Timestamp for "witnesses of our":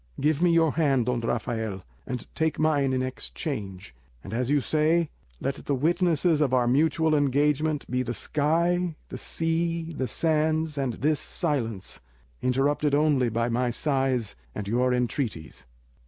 5.75-6.67